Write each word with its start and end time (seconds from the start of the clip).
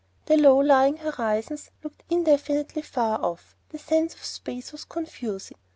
The 0.25 0.35
low 0.35 0.57
lying 0.57 0.97
horizons 0.97 1.69
looked 1.83 2.01
infinitely 2.09 2.81
far 2.81 3.23
off; 3.23 3.55
the 3.69 3.77
sense 3.77 4.15
of 4.15 4.25
space 4.25 4.71
was 4.71 4.83
confusing. 4.83 5.55